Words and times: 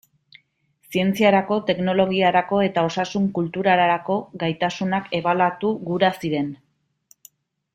Zientziarako, 0.93 1.57
teknologiarako 1.67 2.61
eta 2.69 2.85
osasun 2.87 3.27
kulturarako 3.35 4.17
gaitasunak 4.45 5.15
ebaluatu 5.21 5.73
gura 5.91 6.11
ziren. 6.23 6.49